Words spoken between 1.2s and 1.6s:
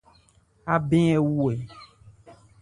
wu ɛ?